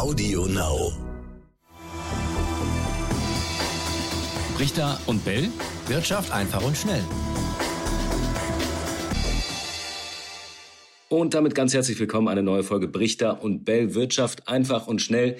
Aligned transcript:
Audio 0.00 0.46
Now. 0.46 0.92
Richter 4.58 4.98
und 5.04 5.22
Bell. 5.26 5.50
Wirtschaft 5.88 6.32
einfach 6.32 6.64
und 6.64 6.74
schnell. 6.74 7.04
Und 11.10 11.34
damit 11.34 11.54
ganz 11.54 11.74
herzlich 11.74 12.00
willkommen, 12.00 12.28
eine 12.28 12.42
neue 12.42 12.62
Folge 12.62 12.88
Brichter 12.88 13.42
und 13.42 13.66
Bell 13.66 13.94
Wirtschaft 13.94 14.48
einfach 14.48 14.86
und 14.86 15.02
schnell. 15.02 15.36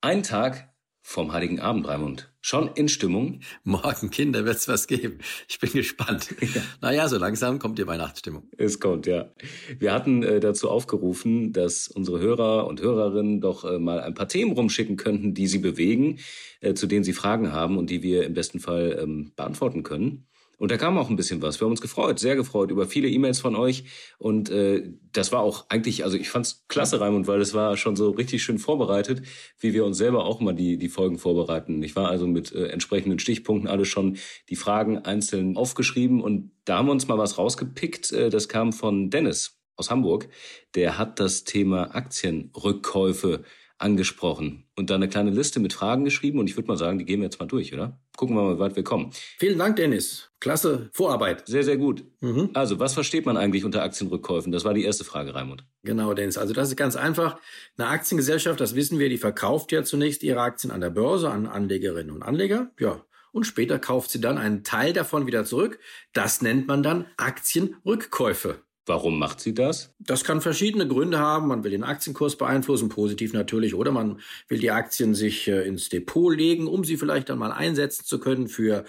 Ein 0.00 0.22
Tag 0.22 0.72
vom 1.02 1.32
Heiligen 1.32 1.58
Abend, 1.58 1.88
Raimund. 1.88 2.32
Schon 2.46 2.68
in 2.74 2.90
Stimmung? 2.90 3.40
Morgen, 3.62 4.10
Kinder, 4.10 4.44
wird's 4.44 4.68
was 4.68 4.86
geben. 4.86 5.16
Ich 5.48 5.58
bin 5.60 5.72
gespannt. 5.72 6.28
Ja. 6.42 6.60
Naja, 6.82 7.08
so 7.08 7.16
langsam 7.16 7.58
kommt 7.58 7.78
die 7.78 7.86
Weihnachtsstimmung. 7.86 8.50
Es 8.58 8.80
kommt, 8.80 9.06
ja. 9.06 9.30
Wir 9.78 9.94
hatten 9.94 10.22
äh, 10.22 10.40
dazu 10.40 10.68
aufgerufen, 10.68 11.54
dass 11.54 11.88
unsere 11.88 12.20
Hörer 12.20 12.66
und 12.66 12.82
Hörerinnen 12.82 13.40
doch 13.40 13.64
äh, 13.64 13.78
mal 13.78 13.98
ein 14.00 14.12
paar 14.12 14.28
Themen 14.28 14.52
rumschicken 14.52 14.96
könnten, 14.96 15.32
die 15.32 15.46
sie 15.46 15.58
bewegen, 15.58 16.18
äh, 16.60 16.74
zu 16.74 16.86
denen 16.86 17.02
sie 17.02 17.14
Fragen 17.14 17.50
haben 17.50 17.78
und 17.78 17.88
die 17.88 18.02
wir 18.02 18.26
im 18.26 18.34
besten 18.34 18.60
Fall 18.60 18.98
ähm, 19.02 19.32
beantworten 19.36 19.82
können. 19.82 20.26
Und 20.58 20.70
da 20.70 20.76
kam 20.76 20.98
auch 20.98 21.10
ein 21.10 21.16
bisschen 21.16 21.42
was. 21.42 21.60
Wir 21.60 21.64
haben 21.66 21.72
uns 21.72 21.80
gefreut, 21.80 22.18
sehr 22.18 22.36
gefreut 22.36 22.70
über 22.70 22.86
viele 22.86 23.08
E-Mails 23.08 23.40
von 23.40 23.56
euch. 23.56 23.84
Und 24.18 24.50
äh, 24.50 24.90
das 25.12 25.32
war 25.32 25.40
auch 25.40 25.66
eigentlich, 25.68 26.04
also 26.04 26.16
ich 26.16 26.30
fand's 26.30 26.64
klasse, 26.68 27.00
Raimund, 27.00 27.26
weil 27.26 27.40
es 27.40 27.54
war 27.54 27.76
schon 27.76 27.96
so 27.96 28.10
richtig 28.10 28.42
schön 28.42 28.58
vorbereitet, 28.58 29.22
wie 29.58 29.72
wir 29.72 29.84
uns 29.84 29.98
selber 29.98 30.24
auch 30.24 30.40
mal 30.40 30.54
die, 30.54 30.78
die 30.78 30.88
Folgen 30.88 31.18
vorbereiten. 31.18 31.82
Ich 31.82 31.96
war 31.96 32.08
also 32.08 32.26
mit 32.26 32.52
äh, 32.52 32.68
entsprechenden 32.68 33.18
Stichpunkten 33.18 33.68
alle 33.68 33.84
schon 33.84 34.16
die 34.48 34.56
Fragen 34.56 34.98
einzeln 34.98 35.56
aufgeschrieben. 35.56 36.20
Und 36.20 36.50
da 36.64 36.78
haben 36.78 36.86
wir 36.86 36.92
uns 36.92 37.08
mal 37.08 37.18
was 37.18 37.38
rausgepickt. 37.38 38.12
Äh, 38.12 38.30
das 38.30 38.48
kam 38.48 38.72
von 38.72 39.10
Dennis 39.10 39.60
aus 39.76 39.90
Hamburg. 39.90 40.28
Der 40.74 40.98
hat 40.98 41.20
das 41.20 41.44
Thema 41.44 41.94
Aktienrückkäufe 41.94 43.42
angesprochen 43.78 44.64
und 44.76 44.90
da 44.90 44.94
eine 44.94 45.08
kleine 45.08 45.30
Liste 45.30 45.60
mit 45.60 45.72
Fragen 45.72 46.04
geschrieben 46.04 46.38
und 46.38 46.48
ich 46.48 46.56
würde 46.56 46.68
mal 46.68 46.76
sagen, 46.76 46.98
die 46.98 47.04
gehen 47.04 47.20
wir 47.20 47.24
jetzt 47.24 47.40
mal 47.40 47.46
durch, 47.46 47.74
oder? 47.74 48.00
Gucken 48.24 48.36
wir 48.36 48.42
mal, 48.42 48.58
weit 48.58 48.74
wir 48.74 48.84
kommen. 48.84 49.10
Vielen 49.38 49.58
Dank, 49.58 49.76
Dennis. 49.76 50.30
Klasse 50.40 50.88
Vorarbeit. 50.94 51.46
Sehr, 51.46 51.62
sehr 51.62 51.76
gut. 51.76 52.04
Mhm. 52.20 52.48
Also, 52.54 52.80
was 52.80 52.94
versteht 52.94 53.26
man 53.26 53.36
eigentlich 53.36 53.66
unter 53.66 53.82
Aktienrückkäufen? 53.82 54.50
Das 54.50 54.64
war 54.64 54.72
die 54.72 54.82
erste 54.82 55.04
Frage, 55.04 55.34
Raimund. 55.34 55.66
Genau, 55.82 56.14
Dennis. 56.14 56.38
Also, 56.38 56.54
das 56.54 56.70
ist 56.70 56.76
ganz 56.76 56.96
einfach. 56.96 57.38
Eine 57.76 57.88
Aktiengesellschaft, 57.88 58.58
das 58.60 58.74
wissen 58.74 58.98
wir, 58.98 59.10
die 59.10 59.18
verkauft 59.18 59.72
ja 59.72 59.84
zunächst 59.84 60.22
ihre 60.22 60.40
Aktien 60.40 60.70
an 60.70 60.80
der 60.80 60.88
Börse 60.88 61.30
an 61.30 61.46
Anlegerinnen 61.46 62.14
und 62.14 62.22
Anleger. 62.22 62.70
Ja. 62.80 63.04
Und 63.30 63.44
später 63.44 63.78
kauft 63.78 64.10
sie 64.10 64.22
dann 64.22 64.38
einen 64.38 64.64
Teil 64.64 64.94
davon 64.94 65.26
wieder 65.26 65.44
zurück. 65.44 65.78
Das 66.14 66.40
nennt 66.40 66.66
man 66.66 66.82
dann 66.82 67.04
Aktienrückkäufe. 67.18 68.62
Warum 68.86 69.18
macht 69.18 69.40
sie 69.40 69.54
das? 69.54 69.94
Das 69.98 70.24
kann 70.24 70.40
verschiedene 70.40 70.86
Gründe 70.86 71.18
haben. 71.18 71.48
Man 71.48 71.64
will 71.64 71.70
den 71.70 71.84
Aktienkurs 71.84 72.36
beeinflussen, 72.36 72.90
positiv 72.90 73.32
natürlich, 73.32 73.74
oder 73.74 73.92
man 73.92 74.20
will 74.48 74.58
die 74.58 74.70
Aktien 74.70 75.14
sich 75.14 75.48
äh, 75.48 75.66
ins 75.66 75.88
Depot 75.88 76.36
legen, 76.36 76.66
um 76.66 76.84
sie 76.84 76.96
vielleicht 76.96 77.30
dann 77.30 77.38
mal 77.38 77.52
einsetzen 77.52 78.04
zu 78.04 78.20
können 78.20 78.48
für 78.48 78.84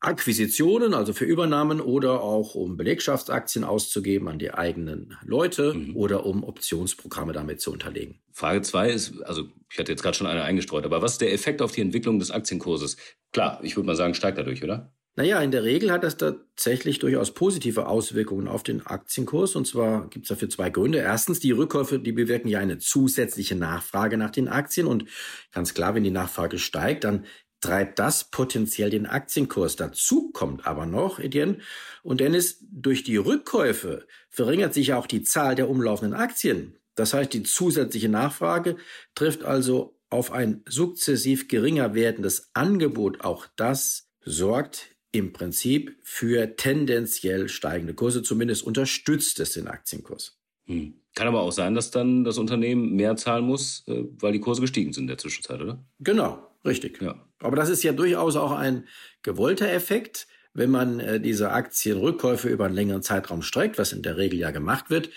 Akquisitionen, 0.00 0.94
also 0.94 1.12
für 1.12 1.24
Übernahmen 1.24 1.80
oder 1.80 2.20
auch 2.20 2.54
um 2.54 2.76
Belegschaftsaktien 2.76 3.64
auszugeben 3.64 4.28
an 4.28 4.38
die 4.38 4.52
eigenen 4.52 5.16
Leute 5.24 5.74
mhm. 5.74 5.96
oder 5.96 6.26
um 6.26 6.44
Optionsprogramme 6.44 7.32
damit 7.32 7.60
zu 7.60 7.72
unterlegen. 7.72 8.20
Frage 8.32 8.60
zwei 8.60 8.90
ist, 8.90 9.22
also 9.22 9.44
ich 9.70 9.78
hatte 9.78 9.92
jetzt 9.92 10.02
gerade 10.02 10.16
schon 10.16 10.26
eine 10.26 10.42
eingestreut, 10.42 10.84
aber 10.84 11.00
was 11.00 11.12
ist 11.12 11.22
der 11.22 11.32
Effekt 11.32 11.62
auf 11.62 11.72
die 11.72 11.80
Entwicklung 11.80 12.18
des 12.18 12.30
Aktienkurses? 12.30 12.98
Klar, 13.32 13.58
ich 13.62 13.76
würde 13.76 13.86
mal 13.86 13.96
sagen, 13.96 14.14
steigt 14.14 14.38
dadurch, 14.38 14.62
oder? 14.62 14.92
Naja, 15.18 15.40
in 15.40 15.50
der 15.50 15.64
Regel 15.64 15.90
hat 15.90 16.04
das 16.04 16.18
tatsächlich 16.18 16.98
durchaus 16.98 17.32
positive 17.32 17.88
Auswirkungen 17.88 18.48
auf 18.48 18.62
den 18.62 18.86
Aktienkurs. 18.86 19.56
Und 19.56 19.66
zwar 19.66 20.10
gibt 20.10 20.26
es 20.26 20.28
dafür 20.28 20.50
zwei 20.50 20.68
Gründe. 20.68 20.98
Erstens, 20.98 21.40
die 21.40 21.52
Rückkäufe, 21.52 21.98
die 21.98 22.12
bewirken 22.12 22.48
ja 22.48 22.58
eine 22.58 22.76
zusätzliche 22.76 23.56
Nachfrage 23.56 24.18
nach 24.18 24.30
den 24.30 24.46
Aktien. 24.46 24.86
Und 24.86 25.06
ganz 25.52 25.72
klar, 25.72 25.94
wenn 25.94 26.04
die 26.04 26.10
Nachfrage 26.10 26.58
steigt, 26.58 27.04
dann 27.04 27.24
treibt 27.62 27.98
das 27.98 28.30
potenziell 28.30 28.90
den 28.90 29.06
Aktienkurs. 29.06 29.76
Dazu 29.76 30.30
kommt 30.32 30.66
aber 30.66 30.84
noch, 30.84 31.18
Etienne 31.18 31.60
und 32.02 32.20
Dennis, 32.20 32.58
durch 32.70 33.02
die 33.02 33.16
Rückkäufe 33.16 34.06
verringert 34.28 34.74
sich 34.74 34.92
auch 34.92 35.06
die 35.06 35.22
Zahl 35.22 35.54
der 35.54 35.70
umlaufenden 35.70 36.12
Aktien. 36.12 36.76
Das 36.94 37.14
heißt, 37.14 37.32
die 37.32 37.42
zusätzliche 37.42 38.10
Nachfrage 38.10 38.76
trifft 39.14 39.44
also 39.44 39.98
auf 40.10 40.30
ein 40.30 40.62
sukzessiv 40.68 41.48
geringer 41.48 41.94
werdendes 41.94 42.50
Angebot. 42.52 43.22
Auch 43.22 43.46
das 43.56 44.10
sorgt 44.22 44.95
im 45.16 45.32
Prinzip 45.32 45.96
für 46.02 46.56
tendenziell 46.56 47.48
steigende 47.48 47.94
Kurse, 47.94 48.22
zumindest 48.22 48.62
unterstützt 48.64 49.40
es 49.40 49.52
den 49.52 49.66
Aktienkurs. 49.66 50.38
Hm. 50.66 50.94
Kann 51.14 51.28
aber 51.28 51.40
auch 51.40 51.52
sein, 51.52 51.74
dass 51.74 51.90
dann 51.90 52.24
das 52.24 52.36
Unternehmen 52.36 52.94
mehr 52.94 53.16
zahlen 53.16 53.44
muss, 53.44 53.84
äh, 53.86 54.04
weil 54.18 54.32
die 54.32 54.40
Kurse 54.40 54.60
gestiegen 54.60 54.92
sind 54.92 55.04
in 55.04 55.08
der 55.08 55.18
Zwischenzeit, 55.18 55.60
oder? 55.60 55.82
Genau, 56.00 56.46
richtig. 56.64 57.00
Ja. 57.00 57.14
Aber 57.38 57.56
das 57.56 57.70
ist 57.70 57.82
ja 57.82 57.92
durchaus 57.92 58.36
auch 58.36 58.52
ein 58.52 58.84
gewollter 59.22 59.70
Effekt, 59.72 60.26
wenn 60.52 60.70
man 60.70 61.00
äh, 61.00 61.20
diese 61.20 61.52
Aktienrückkäufe 61.52 62.48
über 62.48 62.66
einen 62.66 62.74
längeren 62.74 63.02
Zeitraum 63.02 63.42
streckt, 63.42 63.78
was 63.78 63.92
in 63.92 64.02
der 64.02 64.16
Regel 64.18 64.38
ja 64.38 64.50
gemacht 64.50 64.90
wird, 64.90 65.10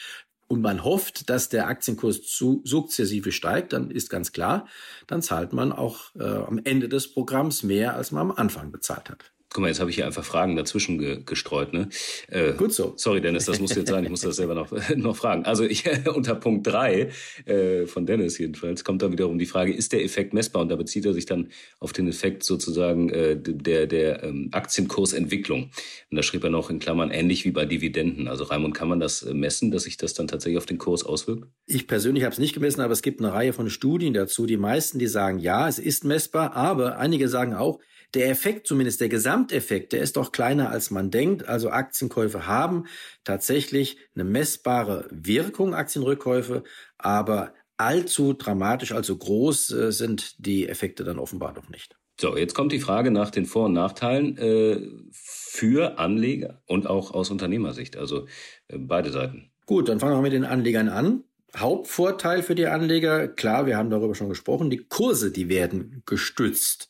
und 0.48 0.62
man 0.62 0.84
hofft, 0.84 1.30
dass 1.30 1.50
der 1.50 1.68
Aktienkurs 1.68 2.24
zu 2.24 2.62
sukzessive 2.66 3.32
steigt, 3.32 3.72
dann 3.72 3.92
ist 3.92 4.10
ganz 4.10 4.32
klar, 4.32 4.68
dann 5.06 5.22
zahlt 5.22 5.54
man 5.54 5.72
auch 5.72 6.16
äh, 6.16 6.24
am 6.24 6.60
Ende 6.64 6.90
des 6.90 7.14
Programms 7.14 7.62
mehr, 7.62 7.96
als 7.96 8.12
man 8.12 8.32
am 8.32 8.32
Anfang 8.32 8.72
bezahlt 8.72 9.12
hat. 9.12 9.32
Guck 9.52 9.62
mal, 9.62 9.68
jetzt 9.70 9.80
habe 9.80 9.90
ich 9.90 9.96
hier 9.96 10.06
einfach 10.06 10.24
Fragen 10.24 10.56
dazwischen 10.56 11.00
ge 11.00 11.22
gestreut. 11.26 11.74
Ne? 11.74 11.90
Äh, 12.28 12.54
Gut 12.54 12.72
so. 12.72 12.94
Sorry, 12.98 13.20
Dennis, 13.20 13.46
das 13.46 13.60
muss 13.60 13.74
jetzt 13.74 13.90
sein. 13.90 14.04
Ich 14.04 14.10
muss 14.12 14.22
das 14.22 14.36
selber 14.36 14.54
noch, 14.54 14.72
noch 14.96 15.16
fragen. 15.16 15.46
Also 15.46 15.64
ich 15.64 15.86
unter 16.16 16.36
Punkt 16.36 16.68
drei 16.68 17.10
äh, 17.46 17.88
von 17.88 18.06
Dennis 18.06 18.38
jedenfalls 18.38 18.84
kommt 18.84 19.02
dann 19.02 19.12
wiederum 19.12 19.40
die 19.40 19.48
Frage, 19.48 19.74
ist 19.74 19.92
der 19.92 20.04
Effekt 20.04 20.34
messbar? 20.34 20.62
Und 20.62 20.70
da 20.70 20.76
bezieht 20.76 21.06
er 21.06 21.14
sich 21.14 21.26
dann 21.26 21.50
auf 21.80 21.94
den 21.94 22.08
Effekt 22.08 22.44
sozusagen 22.44 23.10
äh, 23.10 23.38
der, 23.40 23.88
der 23.88 24.24
ähm, 24.24 24.50
Aktienkursentwicklung. 24.52 25.72
Und 26.12 26.16
da 26.16 26.22
schrieb 26.22 26.44
er 26.44 26.52
noch 26.52 26.70
in 26.70 26.78
Klammern 26.78 27.10
ähnlich 27.10 27.44
wie 27.44 27.52
bei 27.52 27.66
Dividenden. 27.66 28.28
Also 28.28 28.44
Raimund, 28.44 28.76
kann 28.76 28.88
man 28.88 29.00
das 29.00 29.24
äh, 29.24 29.34
messen, 29.34 29.72
dass 29.72 29.84
sich 29.84 29.98
das 29.98 30.14
dann 30.14 30.28
tatsächlich 30.28 30.60
auf 30.60 30.68
den 30.68 30.78
Kurs 30.78 31.04
auswirkt? 31.04 31.48
Ich 31.66 31.88
persönlich 31.88 32.24
habe 32.24 32.34
es 32.34 32.40
nicht 32.40 32.54
gemessen, 32.54 32.82
aber 32.82 32.94
es 32.94 33.02
gibt 33.02 33.20
eine 33.20 33.34
Reihe 33.34 33.54
von 33.54 33.68
Studien 33.72 34.14
dazu. 34.14 34.46
Die 34.46 34.58
meisten, 34.58 35.00
die 35.00 35.08
sagen, 35.08 35.40
ja, 35.40 35.68
es 35.68 35.80
ist 35.80 36.06
messbar, 36.06 36.54
aber 36.56 37.00
einige 37.00 37.28
sagen 37.28 37.56
auch, 37.56 37.80
der 38.14 38.30
Effekt, 38.30 38.68
zumindest 38.68 39.02
der 39.02 39.10
Gesamteffekt, 39.10 39.94
der 39.94 40.02
ist 40.02 40.18
doch 40.18 40.32
kleiner 40.32 40.70
als 40.70 40.92
man 40.92 41.12
denkt. 41.12 41.48
Also 41.48 41.70
Aktienkäufe 41.70 42.48
haben 42.48 42.86
tatsächlich 43.24 43.98
eine 44.16 44.24
messbare 44.24 45.08
Wirkung, 45.12 45.74
Aktienrückkäufe, 45.74 46.64
aber 46.98 47.54
allzu 47.78 48.34
dramatisch, 48.34 48.92
allzu 48.92 49.18
groß 49.18 49.72
äh, 49.72 49.92
sind 49.92 50.46
die 50.46 50.68
Effekte 50.68 51.04
dann 51.04 51.20
offenbar 51.20 51.54
noch 51.54 51.70
nicht. 51.70 51.96
So, 52.20 52.36
jetzt 52.36 52.54
kommt 52.54 52.74
die 52.74 52.82
Frage 52.82 53.12
nach 53.12 53.30
den 53.30 53.46
Vor- 53.46 53.68
und 53.68 53.74
Nachteilen 53.74 54.38
äh, 54.38 54.90
für 55.12 55.98
Anleger 55.98 56.62
und 56.66 56.86
auch 56.86 57.14
aus 57.14 57.32
Unternehmersicht, 57.32 57.96
also 57.96 58.26
äh, 58.68 58.78
beide 58.78 59.12
Seiten. 59.12 59.52
Gut, 59.66 59.88
dann 59.88 60.00
fangen 60.00 60.18
wir 60.18 60.22
mit 60.22 60.34
den 60.34 60.44
Anlegern 60.44 60.90
an. 60.90 61.24
Hauptvorteil 61.56 62.44
für 62.44 62.56
die 62.56 62.68
Anleger, 62.68 63.28
klar, 63.28 63.66
wir 63.66 63.78
haben 63.78 63.90
darüber 63.90 64.16
schon 64.16 64.30
gesprochen, 64.30 64.70
die 64.70 64.86
Kurse, 64.90 65.32
die 65.32 65.48
werden 65.48 66.04
gestützt. 66.06 66.90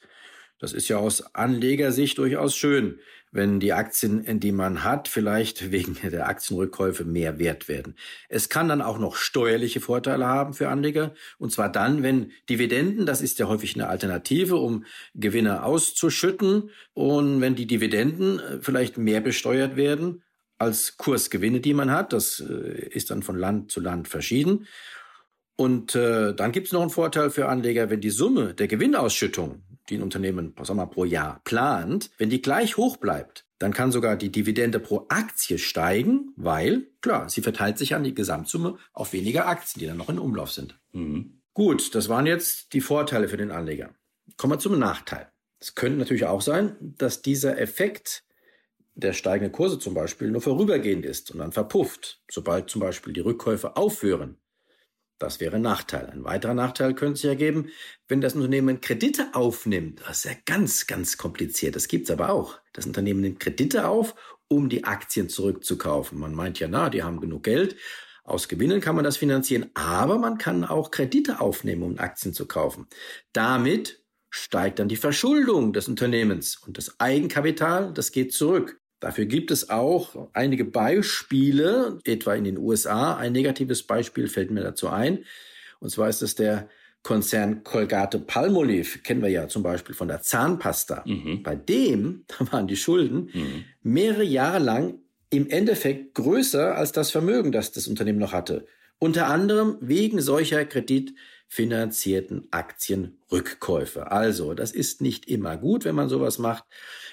Das 0.59 0.73
ist 0.73 0.89
ja 0.89 0.97
aus 0.97 1.33
Anlegersicht 1.33 2.17
durchaus 2.17 2.55
schön, 2.55 2.99
wenn 3.31 3.59
die 3.59 3.73
Aktien, 3.73 4.39
die 4.39 4.51
man 4.51 4.83
hat, 4.83 5.07
vielleicht 5.07 5.71
wegen 5.71 5.97
der 6.03 6.27
Aktienrückkäufe 6.27 7.05
mehr 7.05 7.39
wert 7.39 7.67
werden. 7.67 7.95
Es 8.27 8.49
kann 8.49 8.67
dann 8.67 8.81
auch 8.81 8.99
noch 8.99 9.15
steuerliche 9.15 9.79
Vorteile 9.79 10.25
haben 10.25 10.53
für 10.53 10.69
Anleger. 10.69 11.13
Und 11.37 11.51
zwar 11.51 11.71
dann, 11.71 12.03
wenn 12.03 12.31
Dividenden, 12.49 13.05
das 13.05 13.21
ist 13.21 13.39
ja 13.39 13.47
häufig 13.47 13.75
eine 13.75 13.87
Alternative, 13.87 14.57
um 14.57 14.85
Gewinne 15.15 15.63
auszuschütten. 15.63 16.71
Und 16.93 17.41
wenn 17.41 17.55
die 17.55 17.67
Dividenden 17.67 18.39
äh, 18.39 18.59
vielleicht 18.61 18.97
mehr 18.97 19.21
besteuert 19.21 19.75
werden 19.75 20.23
als 20.59 20.97
Kursgewinne, 20.97 21.61
die 21.61 21.73
man 21.73 21.89
hat. 21.89 22.13
Das 22.13 22.41
äh, 22.41 22.89
ist 22.89 23.09
dann 23.09 23.23
von 23.23 23.37
Land 23.37 23.71
zu 23.71 23.79
Land 23.79 24.07
verschieden. 24.07 24.67
Und 25.55 25.95
äh, 25.95 26.33
dann 26.33 26.51
gibt 26.51 26.67
es 26.67 26.73
noch 26.73 26.81
einen 26.81 26.89
Vorteil 26.89 27.29
für 27.31 27.47
Anleger, 27.47 27.89
wenn 27.89 28.01
die 28.01 28.09
Summe 28.09 28.53
der 28.53 28.67
Gewinnausschüttung 28.67 29.63
die 29.89 29.97
ein 29.97 30.03
Unternehmen 30.03 30.53
sagen 30.61 30.79
wir, 30.79 30.87
pro 30.87 31.05
Jahr 31.05 31.41
plant, 31.43 32.11
wenn 32.17 32.29
die 32.29 32.41
gleich 32.41 32.77
hoch 32.77 32.97
bleibt, 32.97 33.45
dann 33.59 33.73
kann 33.73 33.91
sogar 33.91 34.15
die 34.15 34.31
Dividende 34.31 34.79
pro 34.79 35.05
Aktie 35.09 35.57
steigen, 35.57 36.33
weil, 36.37 36.87
klar, 37.01 37.29
sie 37.29 37.41
verteilt 37.41 37.77
sich 37.77 37.93
an 37.93 38.03
die 38.03 38.15
Gesamtsumme 38.15 38.77
auf 38.93 39.13
weniger 39.13 39.47
Aktien, 39.47 39.81
die 39.81 39.87
dann 39.87 39.97
noch 39.97 40.09
in 40.09 40.19
Umlauf 40.19 40.51
sind. 40.51 40.79
Mhm. 40.93 41.41
Gut, 41.53 41.93
das 41.93 42.07
waren 42.07 42.25
jetzt 42.25 42.73
die 42.73 42.81
Vorteile 42.81 43.27
für 43.27 43.37
den 43.37 43.51
Anleger. 43.51 43.93
Kommen 44.37 44.53
wir 44.53 44.59
zum 44.59 44.79
Nachteil. 44.79 45.29
Es 45.59 45.75
könnte 45.75 45.99
natürlich 45.99 46.25
auch 46.25 46.41
sein, 46.41 46.77
dass 46.79 47.21
dieser 47.21 47.59
Effekt 47.59 48.23
der 48.95 49.13
steigenden 49.13 49.51
Kurse 49.51 49.77
zum 49.79 49.93
Beispiel 49.93 50.31
nur 50.31 50.41
vorübergehend 50.41 51.05
ist 51.05 51.31
und 51.31 51.39
dann 51.39 51.51
verpufft, 51.51 52.21
sobald 52.29 52.69
zum 52.69 52.81
Beispiel 52.81 53.13
die 53.13 53.19
Rückkäufe 53.19 53.75
aufhören. 53.75 54.37
Das 55.19 55.41
wäre 55.41 55.57
ein 55.57 55.61
Nachteil. 55.61 56.09
Ein 56.09 56.23
weiterer 56.23 56.53
Nachteil 56.53 56.93
könnte 56.95 57.19
sich 57.19 57.29
ergeben, 57.29 57.69
wenn 58.07 58.21
das 58.21 58.35
Unternehmen 58.35 58.79
Kredite 58.79 59.27
aufnimmt. 59.33 60.01
Das 60.07 60.19
ist 60.19 60.23
ja 60.25 60.31
ganz, 60.45 60.87
ganz 60.87 61.17
kompliziert. 61.17 61.75
Das 61.75 61.89
gibt's 61.89 62.09
aber 62.09 62.29
auch. 62.29 62.57
Das 62.71 62.85
Unternehmen 62.85 63.19
nimmt 63.19 63.39
Kredite 63.41 63.87
auf, 63.87 64.15
um 64.47 64.69
die 64.69 64.85
Aktien 64.85 65.27
zurückzukaufen. 65.27 66.17
Man 66.17 66.33
meint 66.33 66.59
ja, 66.59 66.69
na, 66.69 66.89
die 66.89 67.03
haben 67.03 67.19
genug 67.19 67.43
Geld. 67.43 67.75
Aus 68.23 68.47
Gewinnen 68.47 68.79
kann 68.79 68.95
man 68.95 69.03
das 69.03 69.17
finanzieren, 69.17 69.71
aber 69.73 70.17
man 70.19 70.37
kann 70.37 70.63
auch 70.63 70.91
Kredite 70.91 71.41
aufnehmen, 71.41 71.83
um 71.83 71.99
Aktien 71.99 72.33
zu 72.33 72.47
kaufen. 72.47 72.87
Damit 73.33 74.03
steigt 74.29 74.79
dann 74.79 74.87
die 74.87 74.95
Verschuldung 74.95 75.73
des 75.73 75.87
Unternehmens 75.87 76.55
und 76.55 76.77
das 76.77 76.99
Eigenkapital, 76.99 77.91
das 77.93 78.11
geht 78.11 78.31
zurück. 78.31 78.78
Dafür 78.99 79.25
gibt 79.25 79.51
es 79.51 79.69
auch 79.69 80.29
einige 80.33 80.65
Beispiele, 80.65 81.99
etwa 82.03 82.33
in 82.33 82.43
den 82.43 82.57
USA. 82.57 83.15
Ein 83.15 83.31
negatives 83.31 83.83
Beispiel 83.83 84.27
fällt 84.27 84.51
mir 84.51 84.61
dazu 84.61 84.89
ein. 84.89 85.25
Und 85.79 85.89
zwar 85.89 86.09
ist 86.09 86.21
es 86.21 86.35
der 86.35 86.69
Konzern 87.01 87.63
Colgate 87.63 88.19
Palmolive, 88.19 88.99
kennen 88.99 89.21
wir 89.21 89.29
ja 89.29 89.47
zum 89.47 89.63
Beispiel 89.63 89.95
von 89.95 90.09
der 90.09 90.21
Zahnpasta. 90.21 91.03
Mhm. 91.05 91.43
Bei 91.43 91.55
dem 91.55 92.25
waren 92.51 92.67
die 92.67 92.75
Schulden 92.75 93.29
mhm. 93.33 93.63
mehrere 93.81 94.23
Jahre 94.23 94.59
lang 94.59 94.99
im 95.29 95.49
Endeffekt 95.49 96.15
größer 96.15 96.75
als 96.75 96.91
das 96.91 97.11
Vermögen, 97.11 97.51
das 97.51 97.71
das 97.71 97.87
Unternehmen 97.87 98.19
noch 98.19 98.33
hatte. 98.33 98.65
Unter 98.97 99.27
anderem 99.27 99.77
wegen 99.79 100.19
solcher 100.19 100.65
kreditfinanzierten 100.65 102.49
Aktienrückkäufe. 102.51 104.11
Also, 104.11 104.53
das 104.53 104.71
ist 104.71 105.01
nicht 105.01 105.25
immer 105.29 105.55
gut, 105.55 105.85
wenn 105.85 105.95
man 105.95 106.09
sowas 106.09 106.37
macht. 106.37 106.65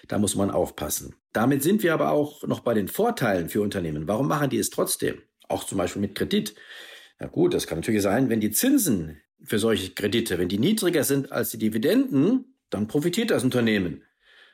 Da 0.09 0.19
muss 0.19 0.35
man 0.35 0.51
aufpassen. 0.51 1.15
Damit 1.37 1.63
sind 1.63 1.83
wir 1.83 1.93
aber 1.93 2.11
auch 2.11 2.47
noch 2.47 2.61
bei 2.61 2.75
den 2.75 2.89
Vorteilen 2.89 3.49
für 3.49 3.61
Unternehmen. 3.61 4.09
Warum 4.09 4.29
machen 4.29 4.51
die 4.51 4.59
es 4.59 4.71
trotzdem? 4.71 5.23
Auch 5.49 5.65
zum 5.65 5.79
Beispiel 5.79 6.01
mit 6.01 6.15
Kredit. 6.15 6.55
Na 7.19 7.27
gut, 7.27 7.55
das 7.55 7.67
kann 7.67 7.79
natürlich 7.79 8.03
sein, 8.03 8.31
wenn 8.31 8.41
die 8.41 8.51
Zinsen 8.51 9.21
für 9.43 9.59
solche 9.59 9.93
Kredite, 9.93 10.39
wenn 10.39 10.49
die 10.49 10.59
niedriger 10.59 11.05
sind 11.05 11.33
als 11.33 11.51
die 11.51 11.59
Dividenden, 11.59 12.57
dann 12.71 12.89
profitiert 12.89 13.31
das 13.31 13.45
Unternehmen 13.45 14.03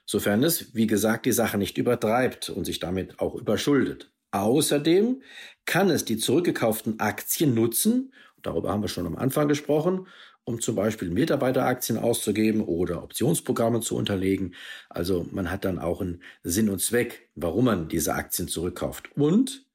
sofern 0.04 0.42
es, 0.42 0.74
wie 0.74 0.86
gesagt, 0.86 1.26
die 1.26 1.32
Sache 1.32 1.58
nicht 1.58 1.78
übertreibt 1.78 2.50
und 2.50 2.64
sich 2.64 2.80
damit 2.80 3.18
auch 3.18 3.34
überschuldet. 3.34 4.12
Außerdem 4.30 5.22
kann 5.66 5.90
es 5.90 6.04
die 6.04 6.16
zurückgekauften 6.16 7.00
Aktien 7.00 7.54
nutzen, 7.54 8.12
darüber 8.42 8.70
haben 8.70 8.82
wir 8.82 8.88
schon 8.88 9.06
am 9.06 9.16
Anfang 9.16 9.48
gesprochen, 9.48 10.06
um 10.44 10.60
zum 10.60 10.74
Beispiel 10.74 11.10
Mitarbeiteraktien 11.10 11.98
auszugeben 11.98 12.62
oder 12.62 13.02
Optionsprogramme 13.02 13.80
zu 13.80 13.96
unterlegen. 13.96 14.54
Also 14.88 15.26
man 15.30 15.50
hat 15.50 15.64
dann 15.64 15.78
auch 15.78 16.00
einen 16.00 16.22
Sinn 16.42 16.68
und 16.68 16.80
Zweck, 16.80 17.30
warum 17.34 17.66
man 17.66 17.88
diese 17.88 18.14
Aktien 18.14 18.48
zurückkauft. 18.48 19.16
Und 19.16 19.66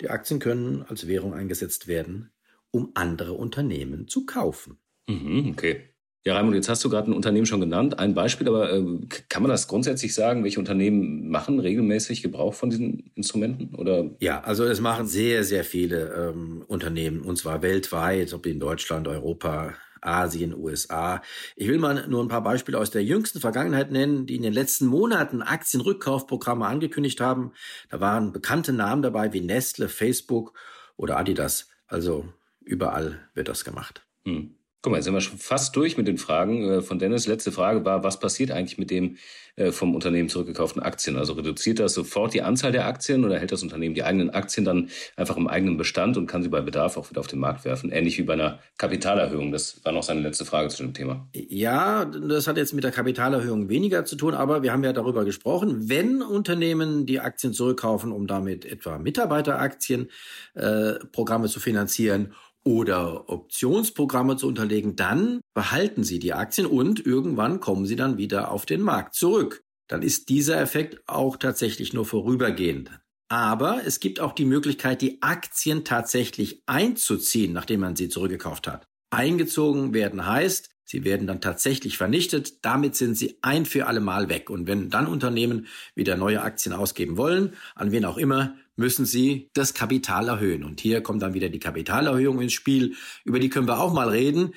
die 0.00 0.10
Aktien 0.10 0.40
können 0.40 0.82
als 0.82 1.06
Währung 1.06 1.34
eingesetzt 1.34 1.86
werden, 1.86 2.32
um 2.70 2.90
andere 2.94 3.34
Unternehmen 3.34 4.08
zu 4.08 4.26
kaufen. 4.26 4.78
Mhm, 5.08 5.50
okay. 5.50 5.93
Ja, 6.26 6.34
Raimund, 6.36 6.54
jetzt 6.54 6.70
hast 6.70 6.82
du 6.82 6.88
gerade 6.88 7.10
ein 7.10 7.14
Unternehmen 7.14 7.44
schon 7.44 7.60
genannt, 7.60 7.98
ein 7.98 8.14
Beispiel, 8.14 8.48
aber 8.48 8.72
äh, 8.72 8.82
kann 9.28 9.42
man 9.42 9.50
das 9.50 9.68
grundsätzlich 9.68 10.14
sagen, 10.14 10.42
welche 10.42 10.58
Unternehmen 10.58 11.28
machen 11.28 11.60
regelmäßig 11.60 12.22
Gebrauch 12.22 12.54
von 12.54 12.70
diesen 12.70 13.10
Instrumenten? 13.14 13.74
Oder? 13.74 14.10
Ja, 14.20 14.40
also 14.40 14.64
es 14.64 14.80
machen 14.80 15.06
sehr, 15.06 15.44
sehr 15.44 15.64
viele 15.64 16.32
ähm, 16.32 16.64
Unternehmen, 16.66 17.20
und 17.20 17.36
zwar 17.36 17.60
weltweit, 17.60 18.32
ob 18.32 18.46
in 18.46 18.58
Deutschland, 18.58 19.06
Europa, 19.06 19.74
Asien, 20.00 20.54
USA. 20.54 21.20
Ich 21.56 21.68
will 21.68 21.78
mal 21.78 22.06
nur 22.08 22.22
ein 22.22 22.28
paar 22.28 22.42
Beispiele 22.42 22.78
aus 22.78 22.90
der 22.90 23.04
jüngsten 23.04 23.40
Vergangenheit 23.40 23.90
nennen, 23.90 24.26
die 24.26 24.36
in 24.36 24.42
den 24.42 24.54
letzten 24.54 24.86
Monaten 24.86 25.42
Aktienrückkaufprogramme 25.42 26.66
angekündigt 26.66 27.20
haben. 27.20 27.52
Da 27.90 28.00
waren 28.00 28.32
bekannte 28.32 28.72
Namen 28.72 29.02
dabei 29.02 29.34
wie 29.34 29.40
Nestle, 29.42 29.90
Facebook 29.90 30.54
oder 30.96 31.18
Adidas. 31.18 31.68
Also 31.86 32.28
überall 32.60 33.28
wird 33.34 33.48
das 33.48 33.64
gemacht. 33.64 34.06
Hm. 34.24 34.54
Guck 34.84 34.90
mal, 34.90 34.98
jetzt 34.98 35.06
sind 35.06 35.14
wir 35.14 35.22
schon 35.22 35.38
fast 35.38 35.74
durch 35.76 35.96
mit 35.96 36.06
den 36.06 36.18
Fragen 36.18 36.68
äh, 36.68 36.82
von 36.82 36.98
Dennis. 36.98 37.26
Letzte 37.26 37.52
Frage 37.52 37.86
war, 37.86 38.04
was 38.04 38.20
passiert 38.20 38.50
eigentlich 38.50 38.76
mit 38.76 38.90
dem 38.90 39.16
äh, 39.56 39.72
vom 39.72 39.94
Unternehmen 39.94 40.28
zurückgekauften 40.28 40.82
Aktien? 40.82 41.16
Also 41.16 41.32
reduziert 41.32 41.78
das 41.78 41.94
sofort 41.94 42.34
die 42.34 42.42
Anzahl 42.42 42.70
der 42.70 42.86
Aktien 42.86 43.24
oder 43.24 43.38
hält 43.38 43.50
das 43.50 43.62
Unternehmen 43.62 43.94
die 43.94 44.04
eigenen 44.04 44.28
Aktien 44.28 44.66
dann 44.66 44.90
einfach 45.16 45.38
im 45.38 45.48
eigenen 45.48 45.78
Bestand 45.78 46.18
und 46.18 46.26
kann 46.26 46.42
sie 46.42 46.50
bei 46.50 46.60
Bedarf 46.60 46.98
auch 46.98 47.08
wieder 47.08 47.20
auf 47.20 47.28
den 47.28 47.38
Markt 47.38 47.64
werfen? 47.64 47.90
Ähnlich 47.90 48.18
wie 48.18 48.24
bei 48.24 48.34
einer 48.34 48.58
Kapitalerhöhung. 48.76 49.52
Das 49.52 49.82
war 49.86 49.92
noch 49.92 50.02
seine 50.02 50.20
letzte 50.20 50.44
Frage 50.44 50.68
zu 50.68 50.82
dem 50.82 50.92
Thema. 50.92 51.26
Ja, 51.32 52.04
das 52.04 52.46
hat 52.46 52.58
jetzt 52.58 52.74
mit 52.74 52.84
der 52.84 52.90
Kapitalerhöhung 52.90 53.70
weniger 53.70 54.04
zu 54.04 54.16
tun, 54.16 54.34
aber 54.34 54.62
wir 54.62 54.70
haben 54.70 54.84
ja 54.84 54.92
darüber 54.92 55.24
gesprochen, 55.24 55.88
wenn 55.88 56.20
Unternehmen 56.20 57.06
die 57.06 57.20
Aktien 57.20 57.54
zurückkaufen, 57.54 58.12
um 58.12 58.26
damit 58.26 58.66
etwa 58.66 58.98
Mitarbeiteraktienprogramme 58.98 61.46
äh, 61.46 61.48
zu 61.48 61.58
finanzieren 61.58 62.34
oder 62.64 63.28
Optionsprogramme 63.28 64.36
zu 64.36 64.48
unterlegen, 64.48 64.96
dann 64.96 65.40
behalten 65.54 66.02
Sie 66.02 66.18
die 66.18 66.32
Aktien 66.32 66.66
und 66.66 67.04
irgendwann 67.04 67.60
kommen 67.60 67.86
sie 67.86 67.96
dann 67.96 68.18
wieder 68.18 68.50
auf 68.50 68.66
den 68.66 68.80
Markt 68.80 69.14
zurück. 69.14 69.62
Dann 69.86 70.02
ist 70.02 70.30
dieser 70.30 70.60
Effekt 70.60 71.02
auch 71.06 71.36
tatsächlich 71.36 71.92
nur 71.92 72.06
vorübergehend. 72.06 72.90
Aber 73.28 73.84
es 73.84 74.00
gibt 74.00 74.20
auch 74.20 74.32
die 74.32 74.44
Möglichkeit, 74.44 75.02
die 75.02 75.20
Aktien 75.22 75.84
tatsächlich 75.84 76.62
einzuziehen, 76.66 77.52
nachdem 77.52 77.80
man 77.80 77.96
sie 77.96 78.08
zurückgekauft 78.08 78.66
hat. 78.66 78.86
Eingezogen 79.14 79.94
werden 79.94 80.26
heißt, 80.26 80.70
sie 80.84 81.04
werden 81.04 81.26
dann 81.26 81.40
tatsächlich 81.40 81.96
vernichtet. 81.96 82.64
Damit 82.64 82.96
sind 82.96 83.16
sie 83.16 83.38
ein 83.42 83.66
für 83.66 83.86
alle 83.86 84.00
Mal 84.00 84.28
weg. 84.28 84.50
Und 84.50 84.66
wenn 84.66 84.90
dann 84.90 85.06
Unternehmen 85.06 85.66
wieder 85.94 86.16
neue 86.16 86.42
Aktien 86.42 86.74
ausgeben 86.74 87.16
wollen, 87.16 87.54
an 87.74 87.92
wen 87.92 88.04
auch 88.04 88.18
immer, 88.18 88.54
müssen 88.76 89.06
sie 89.06 89.50
das 89.54 89.74
Kapital 89.74 90.28
erhöhen. 90.28 90.64
Und 90.64 90.80
hier 90.80 91.02
kommt 91.02 91.22
dann 91.22 91.34
wieder 91.34 91.48
die 91.48 91.60
Kapitalerhöhung 91.60 92.40
ins 92.40 92.52
Spiel. 92.52 92.94
Über 93.24 93.38
die 93.38 93.48
können 93.48 93.68
wir 93.68 93.80
auch 93.80 93.92
mal 93.92 94.08
reden. 94.08 94.52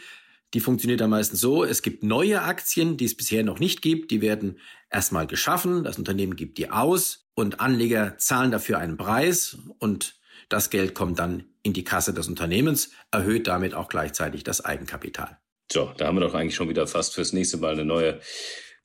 Die 0.53 0.59
funktioniert 0.59 1.01
dann 1.01 1.09
meistens 1.09 1.41
so, 1.41 1.65
es 1.65 1.81
gibt 1.81 2.03
neue 2.03 2.41
Aktien, 2.41 2.95
die 2.95 3.05
es 3.05 3.17
bisher 3.17 3.43
noch 3.43 3.59
nicht 3.59 3.81
gibt, 3.81 4.11
die 4.11 4.21
werden 4.21 4.59
erstmal 4.89 5.27
geschaffen, 5.27 5.83
das 5.83 5.97
Unternehmen 5.97 6.37
gibt 6.37 6.57
die 6.57 6.71
aus 6.71 7.27
und 7.35 7.59
Anleger 7.59 8.17
zahlen 8.17 8.51
dafür 8.51 8.77
einen 8.77 8.95
Preis 8.95 9.57
und 9.79 10.16
das 10.49 10.69
Geld 10.69 10.93
kommt 10.93 11.19
dann 11.19 11.45
in 11.63 11.73
die 11.73 11.83
Kasse 11.83 12.13
des 12.13 12.27
Unternehmens, 12.27 12.91
erhöht 13.11 13.47
damit 13.47 13.73
auch 13.73 13.89
gleichzeitig 13.89 14.43
das 14.43 14.63
Eigenkapital. 14.63 15.37
So, 15.71 15.91
da 15.97 16.07
haben 16.07 16.15
wir 16.15 16.21
doch 16.21 16.33
eigentlich 16.33 16.55
schon 16.55 16.69
wieder 16.69 16.87
fast 16.87 17.13
fürs 17.13 17.33
nächste 17.33 17.57
Mal 17.57 17.73
eine 17.73 17.85
neue 17.85 18.21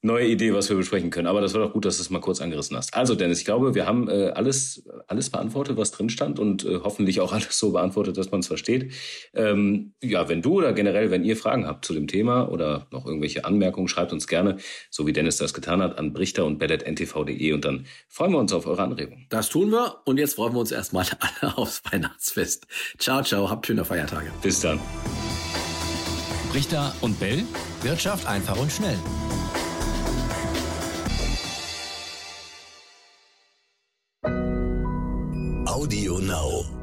neue 0.03 0.27
Idee, 0.27 0.53
was 0.53 0.69
wir 0.69 0.77
besprechen 0.77 1.11
können. 1.11 1.29
Aber 1.29 1.41
das 1.41 1.55
war 1.55 1.63
doch 1.63 1.73
gut, 1.73 1.85
dass 1.85 1.97
du 1.97 2.03
es 2.03 2.11
mal 2.11 2.21
kurz 2.21 2.41
angerissen 2.41 2.77
hast. 2.77 2.93
Also 2.95 3.15
Dennis, 3.15 3.39
ich 3.39 3.45
glaube, 3.45 3.75
wir 3.75 3.87
haben 3.87 4.09
äh, 4.09 4.33
alles, 4.35 4.85
alles 5.07 5.31
beantwortet, 5.31 5.77
was 5.77 5.93
drin 5.93 6.11
stand 6.11 6.41
und 6.41 6.65
äh, 6.65 6.81
hoffentlich 6.83 7.21
auch 7.21 7.33
alles 7.33 7.59
so 7.59 7.71
beantwortet, 7.71 8.19
dass 8.19 8.31
man 8.31 8.41
es 8.41 8.49
versteht. 8.49 8.93
Ähm, 9.33 9.95
ja, 10.03 10.29
wenn 10.29 10.43
du 10.43 10.55
oder 10.55 10.73
generell, 10.73 11.11
wenn 11.11 11.25
ihr 11.25 11.37
Fragen 11.37 11.67
habt 11.67 11.85
zu 11.85 11.95
dem 11.95 12.09
Thema 12.09 12.49
oder 12.51 12.89
noch 12.91 13.07
irgendwelche 13.07 13.45
Anmerkungen, 13.45 13.89
schreibt 13.89 14.13
uns 14.13 14.27
gerne, 14.27 14.57
so 14.91 15.07
wie 15.07 15.13
Dennis 15.13 15.37
das 15.37 15.55
getan 15.55 15.81
hat, 15.81 15.99
an 15.99 16.13
brichter 16.13 16.45
und 16.45 16.59
bellet.ntv.de 16.59 17.53
und 17.53 17.65
dann 17.65 17.87
freuen 18.09 18.33
wir 18.33 18.39
uns 18.39 18.53
auf 18.53 18.67
eure 18.67 18.83
Anregungen. 18.83 19.27
Das 19.29 19.49
tun 19.49 19.71
wir 19.71 20.01
und 20.05 20.19
jetzt 20.19 20.35
freuen 20.35 20.53
wir 20.53 20.61
uns 20.61 20.73
erstmal 20.73 21.07
alle 21.41 21.57
aufs 21.57 21.83
Weihnachtsfest. 21.91 22.67
Ciao, 22.99 23.23
ciao, 23.23 23.49
habt 23.49 23.67
schöne 23.67 23.85
Feiertage. 23.85 24.33
Bis 24.43 24.61
dann. 24.61 24.81
Brichter 26.51 26.93
und 27.01 27.19
Bell, 27.19 27.45
Wirtschaft 27.83 28.27
einfach 28.27 28.61
und 28.61 28.71
schnell. 28.71 28.99
now. 36.33 36.82